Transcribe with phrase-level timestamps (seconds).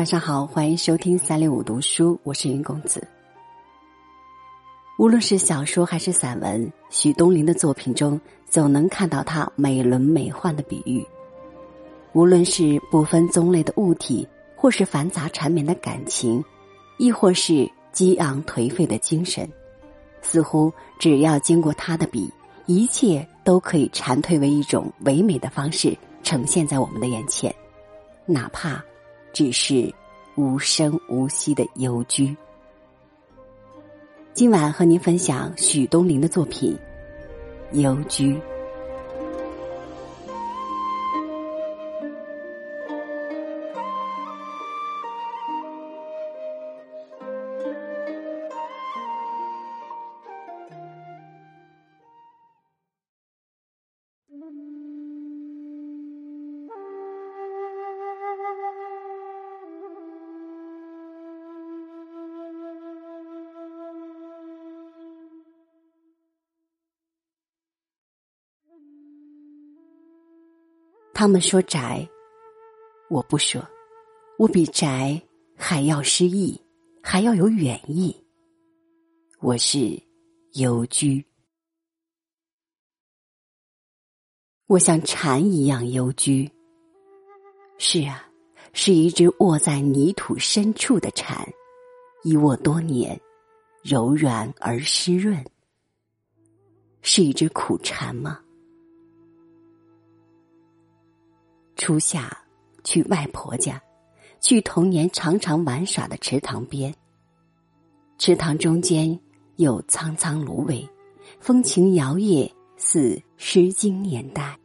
[0.00, 3.06] 晚上好，欢迎收听三六五读书，我是云公子。
[4.98, 11.06] 无论是小说还是散文，许东林的作品中总能看到他美轮美奂的比喻。
[12.14, 14.26] 无论是不分宗类的物体，
[14.56, 16.42] 或是繁杂缠绵的感情，
[16.96, 19.46] 亦或是激昂颓废的精神，
[20.22, 22.32] 似乎只要经过他的笔，
[22.64, 27.54] 一切都可以蝉蜕为一种唯美的方式呈现在我们的眼前，
[28.24, 28.82] 哪怕。
[29.32, 29.92] 只是
[30.36, 32.36] 无声无息的幽居。
[34.32, 36.78] 今晚和您分享许东林的作品
[37.80, 38.34] 《幽居》。
[71.20, 72.08] 他们说宅，
[73.10, 73.62] 我不说，
[74.38, 75.20] 我比宅
[75.54, 76.58] 还要诗意，
[77.02, 78.16] 还要有远意。
[79.40, 80.02] 我是
[80.54, 81.22] 幽居，
[84.66, 86.50] 我像蝉一样幽居。
[87.76, 88.26] 是啊，
[88.72, 91.46] 是一只卧在泥土深处的蝉，
[92.24, 93.20] 一卧多年，
[93.82, 95.44] 柔软而湿润。
[97.02, 98.40] 是一只苦蝉吗？
[101.80, 102.30] 初夏，
[102.84, 103.82] 去外婆家，
[104.38, 106.94] 去童年常常玩耍的池塘边。
[108.18, 109.18] 池塘中间
[109.56, 110.86] 有苍苍芦苇，
[111.40, 114.58] 风情摇曳，似《诗经》年代。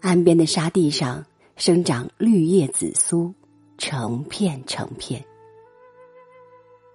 [0.00, 1.24] 岸边的沙地上
[1.54, 3.32] 生长绿叶紫苏，
[3.78, 5.24] 成片成片。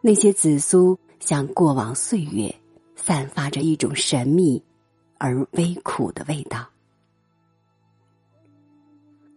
[0.02, 2.54] 那些紫苏像过往岁月，
[2.98, 4.62] 散发着一种神秘
[5.20, 6.68] 而微苦的味道。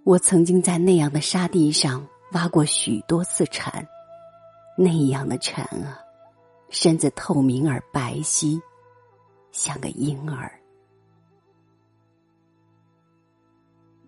[0.08, 3.86] 我曾经在那样的沙地上挖过许多次蝉，
[4.74, 6.00] 那样的蝉啊，
[6.70, 8.58] 身子透明而白皙，
[9.52, 10.50] 像个婴儿。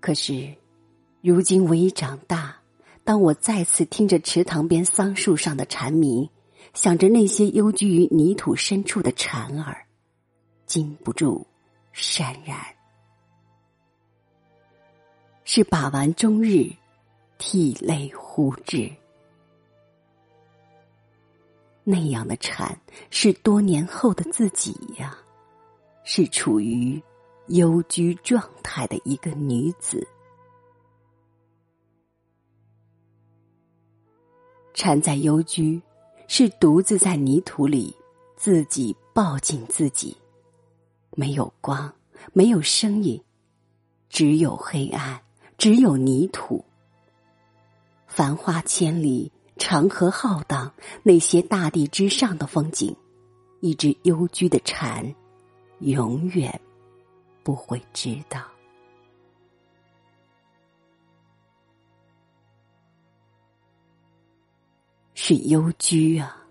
[0.00, 0.54] 可是，
[1.20, 2.56] 如今我已长大，
[3.04, 6.26] 当我再次听着池塘边桑树上的蝉鸣，
[6.72, 9.84] 想着那些幽居于泥土深处的蝉儿，
[10.64, 11.46] 禁不住
[11.94, 12.56] 潸然。
[15.52, 16.70] 是把玩终日，
[17.36, 18.88] 涕泪呼之。
[21.82, 22.80] 那样的蝉，
[23.10, 25.18] 是多年后的自己呀，
[26.04, 27.02] 是处于
[27.48, 30.06] 幽居状态的一个女子。
[34.72, 35.82] 蝉在幽居，
[36.28, 37.92] 是独自在泥土里，
[38.36, 40.16] 自己抱紧自己，
[41.16, 41.92] 没有光，
[42.32, 43.20] 没有声音，
[44.08, 45.20] 只有黑暗。
[45.60, 46.64] 只有泥土，
[48.06, 50.72] 繁花千里，长河浩荡，
[51.02, 52.96] 那些大地之上的风景，
[53.60, 55.14] 一只幽居的蝉，
[55.80, 56.58] 永远
[57.42, 58.40] 不会知道。
[65.12, 66.42] 是幽居啊，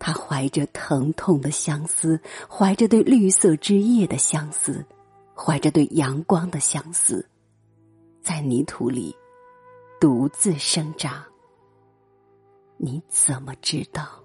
[0.00, 4.84] 他怀着疼痛的相思，怀着对绿色之叶的相思，
[5.36, 7.24] 怀着对阳光的相思。
[8.28, 9.16] 在泥土里
[9.98, 11.24] 独自生长，
[12.76, 14.22] 你怎么知道？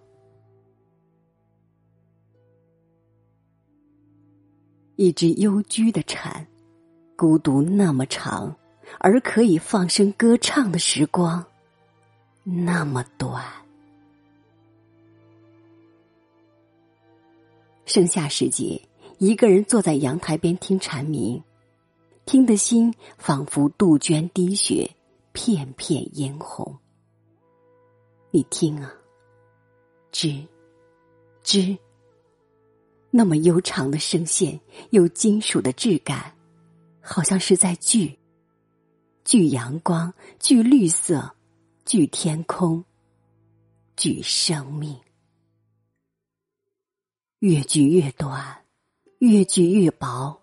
[4.97, 6.45] 一只幽居的蝉，
[7.15, 8.53] 孤独那么长，
[8.99, 11.41] 而可以放声歌唱的时光
[12.43, 13.41] 那么短。
[17.85, 18.81] 盛夏时节，
[19.17, 21.41] 一个人坐在阳台边听蝉鸣。
[22.25, 24.89] 听得心仿佛杜鹃滴血，
[25.33, 26.77] 片片嫣红。
[28.31, 28.91] 你听啊，
[30.11, 30.47] 吱，
[31.43, 31.77] 吱，
[33.11, 34.59] 那么悠长的声线，
[34.91, 36.33] 有金属的质感，
[37.01, 38.17] 好像是在聚，
[39.23, 41.35] 聚阳光，聚绿色，
[41.85, 42.83] 聚天空，
[43.95, 44.97] 聚生命。
[47.39, 48.65] 越聚越短，
[49.19, 50.41] 越聚越薄，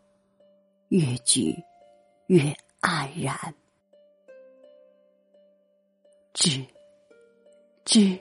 [0.91, 1.57] 越聚。
[2.31, 3.53] 越黯然，
[6.33, 6.65] 知
[7.85, 8.17] 知，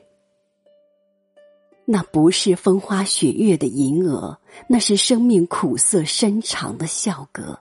[1.85, 4.35] 那不是风花雪月的银娥，
[4.67, 7.59] 那是生命苦涩深长的笑歌。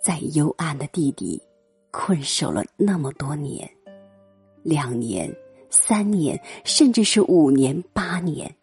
[0.00, 1.42] 在幽暗的地底，
[1.90, 3.68] 困守了那么多年，
[4.62, 5.28] 两年、
[5.70, 8.54] 三年，甚至是五年、八年。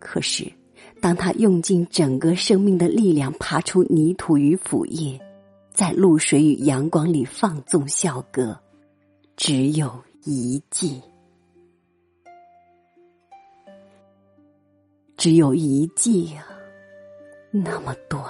[0.00, 0.52] 可是，
[1.00, 5.18] 当他用尽整个生命的力量爬出泥土与腐叶，
[5.70, 8.58] 在露水与阳光里放纵笑歌，
[9.36, 9.92] 只有
[10.24, 11.00] 一季，
[15.16, 16.44] 只有一季啊，
[17.50, 18.24] 那么短，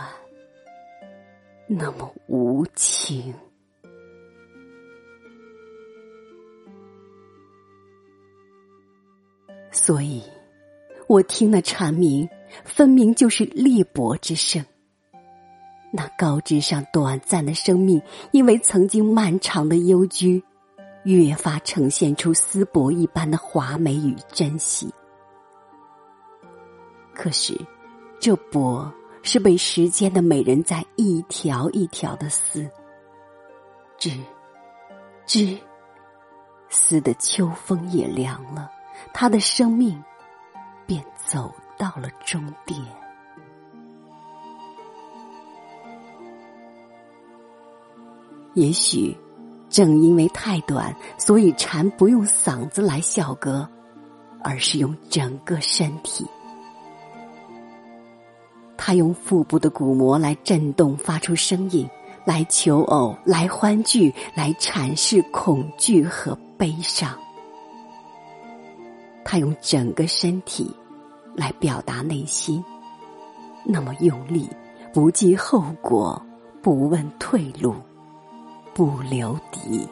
[1.67, 3.35] 那么无情。
[9.71, 10.23] 所以，
[11.07, 12.29] 我听那蝉鸣，
[12.65, 14.65] 分明就是裂帛之声。
[15.91, 20.43] 那高枝上短暂的生命，因为曾经漫长的幽居，
[21.05, 24.93] 越发呈现出丝帛一般的华美与珍惜。
[27.15, 27.59] 可是，
[28.21, 28.93] 这帛
[29.23, 32.71] 是被时间的美人在一条一条的撕，
[33.97, 34.11] 织，
[35.27, 35.59] 织，
[36.69, 38.71] 撕的秋风也凉了。
[39.15, 40.03] 他的生命
[40.87, 42.81] 便走到了终点。
[48.55, 49.17] 也许
[49.71, 53.69] 正因为太短，所以蝉不用嗓子来笑歌，
[54.43, 56.27] 而是用整个身体。
[58.77, 61.89] 他用腹部的鼓膜来震动，发出声音，
[62.25, 67.17] 来求偶，来欢聚，来阐释恐惧和悲伤。
[69.25, 70.75] 他用整个身体
[71.39, 72.63] 来表达内心，
[73.65, 74.51] 那么用力，
[74.93, 76.21] 不计后果，
[76.61, 77.77] 不问退路，
[78.75, 79.87] 不留敌。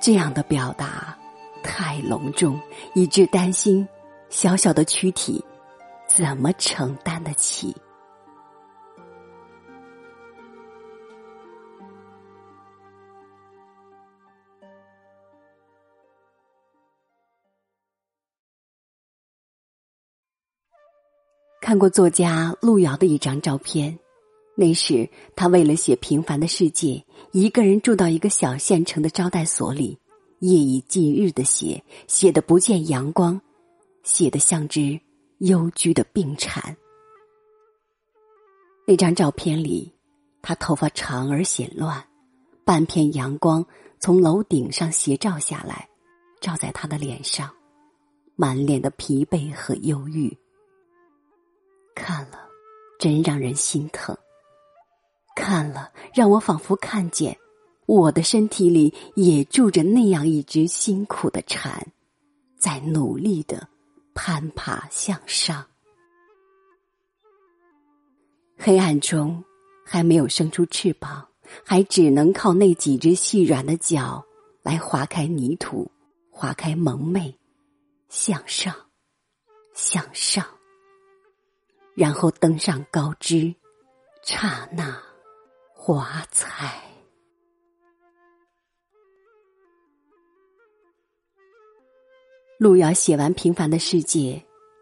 [0.00, 1.14] 这样的表达
[1.62, 2.58] 太隆重，
[2.94, 3.86] 以致担心
[4.30, 5.44] 小小的躯体
[6.08, 7.76] 怎么承担得起。
[21.66, 23.98] 看过作家路遥的一张照片，
[24.54, 26.90] 那时他为了写《平凡的世界》，
[27.32, 29.98] 一个人住到一个小县城的招待所里，
[30.38, 33.40] 夜以继日的写，写的不见阳光，
[34.04, 35.00] 写的像只
[35.38, 36.76] 幽居的病蝉。
[38.86, 39.92] 那张照片里，
[40.42, 42.00] 他头发长而显乱，
[42.64, 43.66] 半片阳光
[43.98, 45.88] 从楼顶上斜照下来，
[46.40, 47.52] 照在他的脸上，
[48.36, 50.32] 满脸的疲惫和忧郁。
[51.96, 52.46] 看了，
[53.00, 54.16] 真让人心疼。
[55.34, 57.36] 看了，让我仿佛看见，
[57.86, 61.84] 我的身体里也住着那样一只辛苦的蝉，
[62.58, 63.66] 在努力的
[64.14, 65.66] 攀爬向上。
[68.58, 69.42] 黑暗中，
[69.84, 71.26] 还没有生出翅膀，
[71.64, 74.24] 还只能靠那几只细软的脚
[74.62, 75.90] 来划开泥土，
[76.30, 77.38] 划开蒙昧，
[78.08, 78.74] 向上，
[79.74, 80.46] 向上。
[81.96, 83.54] 然后登上高枝，
[84.22, 85.02] 刹那
[85.72, 86.78] 华彩。
[92.58, 94.32] 路遥写完《平凡的世界》，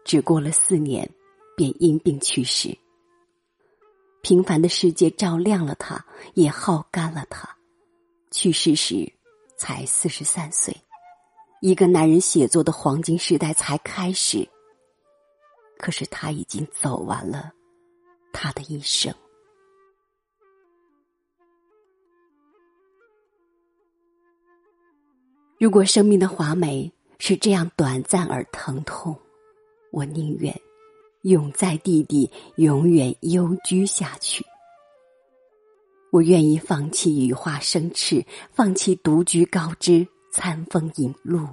[0.03, 1.09] 只过了四年，
[1.55, 2.77] 便因病去世。
[4.21, 7.47] 平凡的世界照亮了他，也耗干了他。
[8.29, 9.09] 去世时
[9.57, 10.75] 才四十三岁，
[11.61, 14.49] 一个男人写作的黄金时代才开始。
[15.77, 17.51] 可是他已经走完了
[18.33, 19.13] 他的一生。
[25.57, 29.17] 如果生命的华美是这样短暂而疼痛，
[29.91, 30.53] 我宁愿
[31.21, 34.45] 永在地底，永远幽居下去。
[36.11, 41.47] 我愿意放弃羽化生翅，放弃独居高枝，餐风饮露。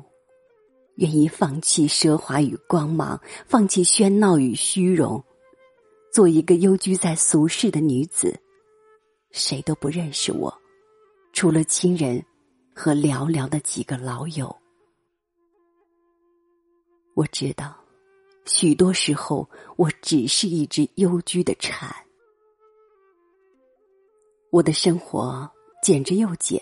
[0.96, 5.22] 愿意放弃奢华与光芒，放弃喧闹与虚荣，
[6.12, 8.38] 做一个幽居在俗世的女子。
[9.30, 10.52] 谁都不认识我，
[11.32, 12.22] 除了亲人
[12.74, 14.54] 和寥寥的几个老友。
[17.14, 17.74] 我知道，
[18.44, 21.90] 许多时候我只是一只幽居的蝉。
[24.50, 25.50] 我的生活
[25.82, 26.60] 简直又简，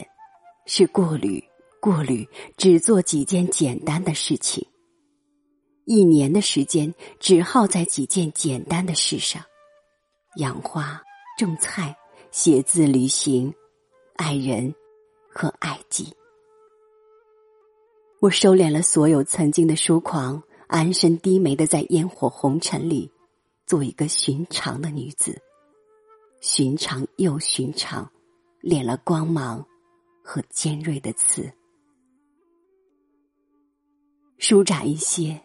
[0.67, 1.43] 是过滤。
[1.81, 4.67] 过滤，只做几件简单的事情。
[5.87, 9.43] 一年的时间只耗在几件简单的事上：
[10.37, 11.03] 养花、
[11.37, 11.97] 种菜、
[12.31, 13.53] 写字、旅行、
[14.17, 14.73] 爱人
[15.33, 16.15] 和爱己。
[18.21, 23.11] 我收敛了所有曾经的疏狂，安身低眉的在烟火红尘里
[23.67, 25.41] 做一个寻常的女子，
[26.43, 28.09] 寻常又寻常，
[28.63, 29.67] 敛了光芒
[30.23, 31.51] 和尖锐的刺，
[34.41, 35.39] 舒展一些，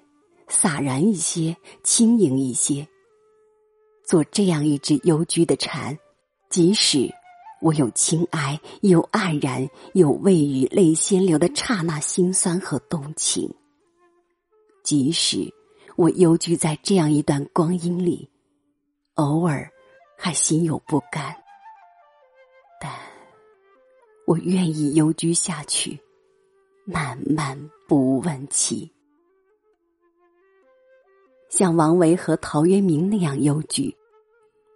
[0.48, 2.88] 洒然一些，轻盈一些。
[4.06, 5.98] 做这样一只幽居的蝉，
[6.50, 7.14] 即使
[7.62, 13.50] 我有轻哀，有黯然，有未雨泪先流的刹那心酸和动情；
[14.82, 15.54] 即使
[15.98, 18.30] 我幽居在这样一段光阴里，
[19.16, 19.70] 偶尔
[20.18, 21.36] 还心有不甘，
[22.80, 22.90] 但
[24.26, 26.00] 我愿意幽居下去，
[26.86, 28.92] 慢慢不问起。
[31.50, 33.96] 像王维和陶渊明那样幽居，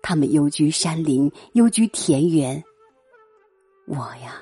[0.02, 2.64] 他们幽居山林，幽居田园。
[3.86, 4.42] 我呀，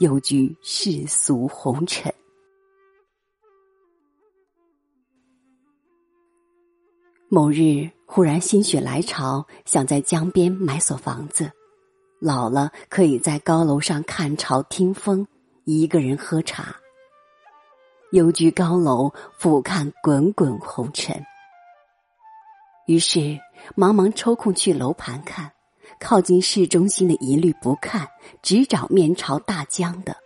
[0.00, 2.12] 幽居世俗红尘。
[7.28, 11.52] 某日忽然心血来潮，想在江边买所房子，
[12.20, 15.26] 老了可以在高楼上看潮听风，
[15.78, 16.74] 一个人喝茶。
[18.10, 21.24] 幽居高楼，俯瞰滚滚红尘。
[22.86, 23.38] 于是，
[23.76, 25.52] 忙忙抽空去楼盘看，
[26.00, 28.08] 靠近市中心的一律不看，
[28.42, 30.16] 只找面朝大江的。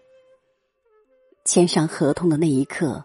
[1.45, 3.05] 签上合同的那一刻，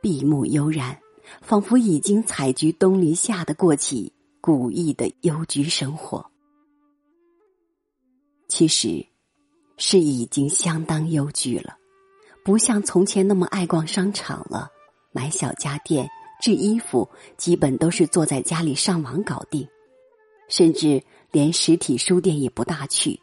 [0.00, 0.96] 闭目悠然，
[1.40, 6.24] 仿佛已经采菊东篱下的过起古意的幽居生活。
[8.46, 9.04] 其实，
[9.84, 11.76] 是已经相当幽居了，
[12.44, 14.70] 不像从前那么爱逛商场了，
[15.10, 16.08] 买小家电。
[16.40, 19.66] 制衣服基本都是坐在家里上网搞定，
[20.48, 23.20] 甚至连实体书店也不大去。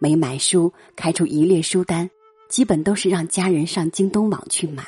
[0.00, 2.10] 没买书，开出一列书单，
[2.48, 4.84] 基本都是让家人上京东网去买。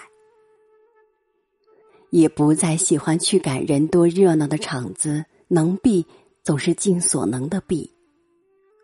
[2.11, 6.05] 也不再喜欢去赶人多热闹的场子，能避
[6.43, 7.93] 总是尽所能的避。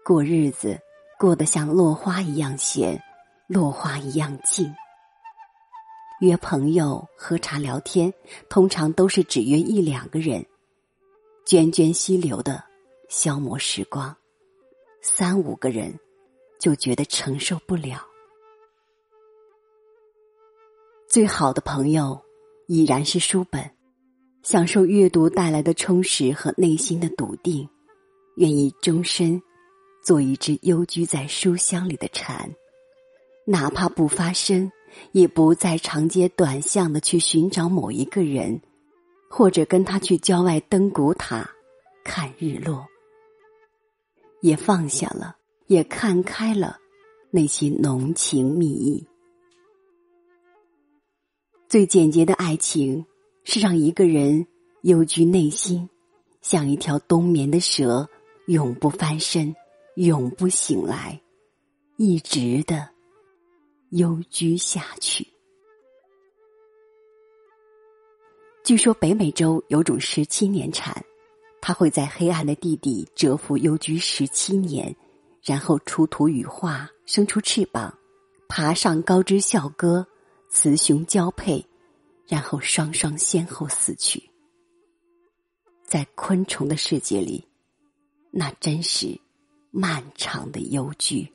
[0.05, 0.79] 过日子
[1.25, 3.03] 过得像落花一样闲，
[3.47, 4.71] 落花一样静。
[6.21, 8.13] 约朋友喝茶聊天，
[8.51, 10.45] 通常都是只约一两个人，
[11.47, 12.63] 涓涓溪流的
[13.09, 14.15] 消磨时光。
[15.01, 15.99] 三五个人
[16.61, 18.07] 就觉得承受不了。
[21.09, 22.21] 最好的朋友
[22.67, 23.71] 已然是书本，
[24.43, 27.67] 享受阅读带来的充实和内心的笃定，
[28.37, 29.41] 愿意终身
[30.05, 32.55] 做一只幽居在书香里的蝉，
[33.47, 34.71] 哪怕不发声。
[35.11, 38.61] 也不再长街短巷的去寻找某一个人，
[39.29, 41.51] 或者跟他去郊外登古塔
[42.05, 42.87] 看日落，
[44.41, 46.79] 也放下了，也看开了
[47.33, 49.05] 那些浓情蜜意。
[51.69, 53.05] 最简洁的爱情
[53.43, 54.47] 是让一个人
[54.83, 55.91] 幽居内心，
[56.41, 58.09] 像一条冬眠的蛇，
[58.47, 59.53] 永不翻身，
[59.97, 61.21] 永不醒来，
[61.97, 62.91] 一直的。
[63.91, 65.25] 幽居下去。
[68.65, 71.05] 据说北美洲有种十七年蝉，
[71.61, 74.97] 它会在黑暗的地底蛰伏幽居十七年，
[75.45, 77.97] 然后出土羽化，生出翅膀，
[78.49, 80.05] 爬上高枝笑歌，
[80.51, 81.65] 雌雄交配，
[82.27, 84.29] 然后双双先后死去。
[85.85, 87.47] 在昆虫的世界里，
[88.33, 89.21] 那真是
[89.77, 91.29] 漫长的幽居。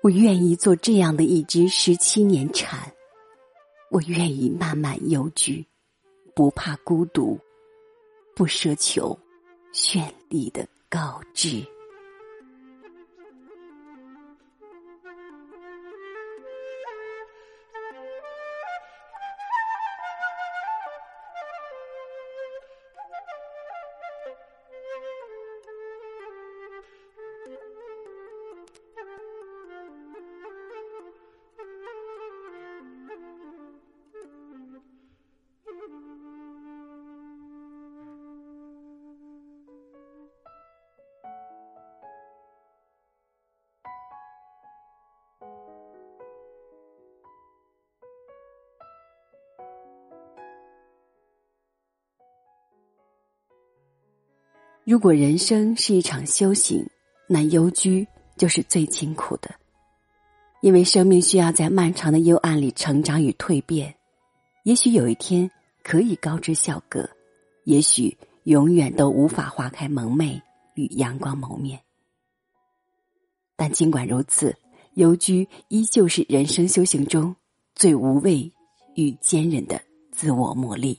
[0.00, 2.80] 我愿意做这样的一只十七年蝉，
[3.90, 5.66] 我愿意慢慢幽居，
[6.36, 7.36] 不怕孤独，
[8.36, 9.18] 不奢求
[9.74, 11.66] 绚丽的高枝。
[54.90, 56.84] 如果人生是一场修行，
[57.28, 58.04] 那幽居
[58.36, 59.48] 就是最辛苦的，
[60.62, 63.94] 因为生命需要在漫长的幽暗里成长与蜕变。
[64.64, 65.48] 也许有一天
[65.84, 67.08] 可以高枝笑歌，
[67.62, 70.42] 也许永远都无法花开蒙昧
[70.74, 71.78] 与阳光谋面。
[73.54, 74.56] 但尽管如此，
[74.94, 77.36] 幽居依旧是人生修行中
[77.76, 78.52] 最无畏
[78.96, 79.80] 与坚韧的
[80.10, 80.98] 自我磨砺。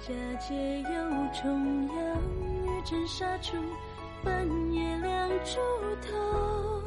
[0.00, 0.88] 佳节又
[1.34, 2.16] 重阳，
[2.54, 3.54] 玉枕纱厨，
[4.24, 5.60] 半夜凉初
[6.00, 6.82] 透。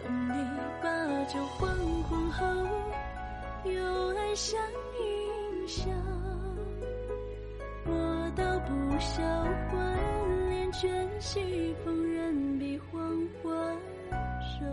[0.00, 0.34] 东篱
[0.80, 1.68] 把酒黄
[2.04, 2.46] 昏后，
[3.64, 4.60] 有爱香
[5.00, 5.90] 盈笑。
[7.84, 9.20] 莫道不销
[9.68, 13.02] 魂，帘卷西风，人比黄
[13.42, 13.50] 花
[14.40, 14.64] 瘦。